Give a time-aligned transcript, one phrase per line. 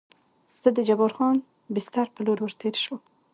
[0.61, 1.37] زه د جبار خان
[1.73, 2.99] بستر په لور ور تېر شوم.